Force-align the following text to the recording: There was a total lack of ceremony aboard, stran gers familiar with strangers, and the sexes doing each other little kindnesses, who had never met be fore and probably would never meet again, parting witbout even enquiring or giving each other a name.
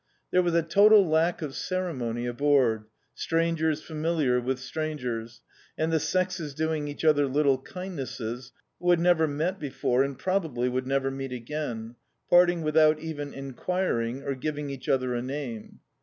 There 0.31 0.41
was 0.41 0.55
a 0.55 0.63
total 0.63 1.07
lack 1.07 1.43
of 1.43 1.53
ceremony 1.53 2.25
aboard, 2.25 2.85
stran 3.13 3.55
gers 3.55 3.83
familiar 3.83 4.41
with 4.41 4.57
strangers, 4.57 5.41
and 5.77 5.93
the 5.93 5.99
sexes 5.99 6.55
doing 6.55 6.87
each 6.87 7.05
other 7.05 7.27
little 7.27 7.59
kindnesses, 7.59 8.51
who 8.79 8.89
had 8.89 8.99
never 8.99 9.27
met 9.27 9.59
be 9.59 9.69
fore 9.69 10.01
and 10.01 10.17
probably 10.17 10.69
would 10.69 10.87
never 10.87 11.11
meet 11.11 11.31
again, 11.33 11.97
parting 12.31 12.63
witbout 12.63 12.97
even 12.97 13.31
enquiring 13.31 14.23
or 14.23 14.33
giving 14.33 14.71
each 14.71 14.89
other 14.89 15.13
a 15.13 15.21
name. 15.21 15.81